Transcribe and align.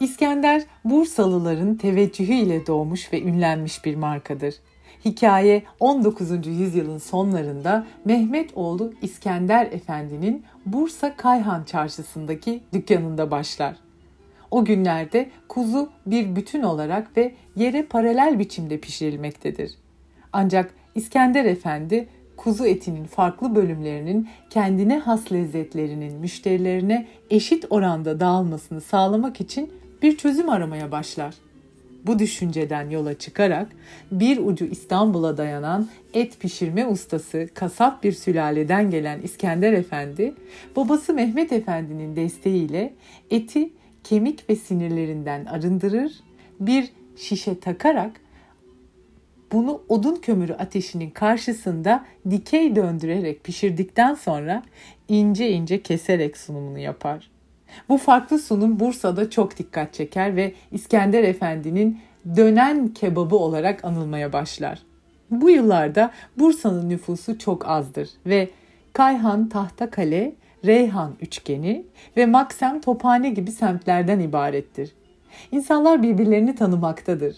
İskender 0.00 0.62
Bursalıların 0.84 1.74
teveccühü 1.74 2.32
ile 2.32 2.66
doğmuş 2.66 3.12
ve 3.12 3.22
ünlenmiş 3.22 3.84
bir 3.84 3.96
markadır. 3.96 4.54
Hikaye 5.04 5.62
19. 5.80 6.46
yüzyılın 6.46 6.98
sonlarında 6.98 7.86
Mehmet 8.04 8.50
oğlu 8.54 8.92
İskender 9.02 9.66
Efendi'nin 9.66 10.44
Bursa 10.66 11.16
Kayhan 11.16 11.64
Çarşısı'ndaki 11.64 12.60
dükkanında 12.72 13.30
başlar. 13.30 13.76
O 14.50 14.64
günlerde 14.64 15.30
kuzu 15.48 15.90
bir 16.06 16.36
bütün 16.36 16.62
olarak 16.62 17.16
ve 17.16 17.34
yere 17.56 17.82
paralel 17.82 18.38
biçimde 18.38 18.80
pişirilmektedir. 18.80 19.74
Ancak 20.32 20.74
İskender 20.94 21.44
Efendi 21.44 22.08
kuzu 22.36 22.66
etinin 22.66 23.04
farklı 23.04 23.54
bölümlerinin 23.54 24.28
kendine 24.50 24.98
has 24.98 25.32
lezzetlerinin 25.32 26.14
müşterilerine 26.14 27.06
eşit 27.30 27.64
oranda 27.70 28.20
dağılmasını 28.20 28.80
sağlamak 28.80 29.40
için 29.40 29.72
bir 30.02 30.16
çözüm 30.16 30.48
aramaya 30.48 30.92
başlar. 30.92 31.34
Bu 32.06 32.18
düşünceden 32.18 32.90
yola 32.90 33.18
çıkarak 33.18 33.68
bir 34.12 34.38
ucu 34.38 34.64
İstanbul'a 34.64 35.36
dayanan 35.36 35.88
et 36.14 36.40
pişirme 36.40 36.86
ustası 36.86 37.48
kasap 37.54 38.04
bir 38.04 38.12
sülaleden 38.12 38.90
gelen 38.90 39.20
İskender 39.20 39.72
Efendi, 39.72 40.34
babası 40.76 41.14
Mehmet 41.14 41.52
Efendi'nin 41.52 42.16
desteğiyle 42.16 42.94
eti 43.30 43.70
kemik 44.04 44.50
ve 44.50 44.56
sinirlerinden 44.56 45.44
arındırır, 45.44 46.12
bir 46.60 46.90
şişe 47.16 47.60
takarak 47.60 48.20
bunu 49.52 49.82
odun 49.88 50.16
kömürü 50.16 50.52
ateşinin 50.52 51.10
karşısında 51.10 52.04
dikey 52.30 52.76
döndürerek 52.76 53.44
pişirdikten 53.44 54.14
sonra 54.14 54.62
ince 55.08 55.50
ince 55.50 55.82
keserek 55.82 56.36
sunumunu 56.36 56.78
yapar. 56.78 57.30
Bu 57.88 57.98
farklı 57.98 58.38
sunum 58.38 58.80
Bursa'da 58.80 59.30
çok 59.30 59.58
dikkat 59.58 59.94
çeker 59.94 60.36
ve 60.36 60.52
İskender 60.72 61.24
Efendi'nin 61.24 62.00
dönen 62.36 62.88
kebabı 62.88 63.36
olarak 63.36 63.84
anılmaya 63.84 64.32
başlar. 64.32 64.82
Bu 65.30 65.50
yıllarda 65.50 66.10
Bursa'nın 66.38 66.88
nüfusu 66.88 67.38
çok 67.38 67.68
azdır 67.68 68.08
ve 68.26 68.48
Kayhan, 68.92 69.48
Tahtakale, 69.48 70.32
Reyhan 70.64 71.14
üçgeni 71.20 71.84
ve 72.16 72.26
Maksem, 72.26 72.80
Tophane 72.80 73.30
gibi 73.30 73.52
semtlerden 73.52 74.20
ibarettir. 74.20 74.92
İnsanlar 75.52 76.02
birbirlerini 76.02 76.54
tanımaktadır. 76.54 77.36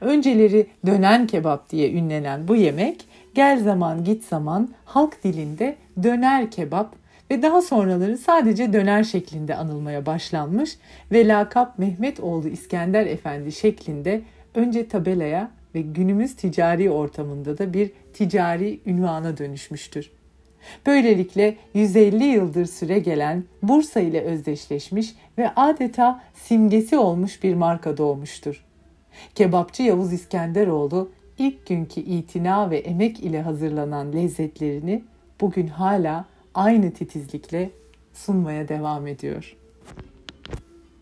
Önceleri 0.00 0.66
dönen 0.86 1.26
kebap 1.26 1.70
diye 1.70 1.92
ünlenen 1.92 2.48
bu 2.48 2.56
yemek 2.56 3.04
gel 3.34 3.62
zaman 3.62 4.04
git 4.04 4.24
zaman 4.24 4.68
halk 4.84 5.24
dilinde 5.24 5.76
döner 6.02 6.50
kebap 6.50 6.94
ve 7.30 7.42
daha 7.42 7.62
sonraları 7.62 8.18
sadece 8.18 8.72
döner 8.72 9.04
şeklinde 9.04 9.54
anılmaya 9.54 10.06
başlanmış 10.06 10.78
ve 11.12 11.28
lakap 11.28 11.78
Mehmet 11.78 12.20
oğlu 12.20 12.48
İskender 12.48 13.06
Efendi 13.06 13.52
şeklinde 13.52 14.22
önce 14.54 14.88
tabelaya 14.88 15.50
ve 15.74 15.80
günümüz 15.80 16.36
ticari 16.36 16.90
ortamında 16.90 17.58
da 17.58 17.72
bir 17.72 17.90
ticari 18.12 18.80
ünvana 18.86 19.38
dönüşmüştür. 19.38 20.10
Böylelikle 20.86 21.56
150 21.74 22.24
yıldır 22.24 22.66
süre 22.66 22.98
gelen 22.98 23.44
Bursa 23.62 24.00
ile 24.00 24.20
özdeşleşmiş 24.20 25.14
ve 25.38 25.50
adeta 25.56 26.22
simgesi 26.34 26.98
olmuş 26.98 27.42
bir 27.42 27.54
marka 27.54 27.96
doğmuştur. 27.96 28.64
Kebapçı 29.34 29.82
Yavuz 29.82 30.12
İskenderoğlu 30.12 31.10
ilk 31.38 31.66
günkü 31.66 32.00
itina 32.00 32.70
ve 32.70 32.78
emek 32.78 33.20
ile 33.20 33.42
hazırlanan 33.42 34.12
lezzetlerini 34.12 35.02
bugün 35.40 35.66
hala 35.66 36.24
aynı 36.58 36.90
titizlikle 36.90 37.70
sunmaya 38.14 38.68
devam 38.68 39.06
ediyor. 39.06 39.56